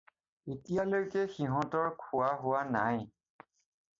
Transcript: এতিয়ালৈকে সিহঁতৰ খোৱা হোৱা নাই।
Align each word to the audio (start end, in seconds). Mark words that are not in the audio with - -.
এতিয়ালৈকে 0.53 1.25
সিহঁতৰ 1.33 1.91
খোৱা 2.05 2.31
হোৱা 2.45 2.63
নাই। 2.77 2.99